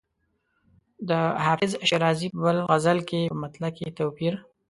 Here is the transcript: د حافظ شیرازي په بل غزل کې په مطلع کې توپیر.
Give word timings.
د 1.09 1.11
حافظ 1.45 1.71
شیرازي 1.87 2.27
په 2.33 2.39
بل 2.45 2.57
غزل 2.69 2.99
کې 3.09 3.19
په 3.31 3.37
مطلع 3.43 3.69
کې 3.77 3.95
توپیر. 3.97 4.33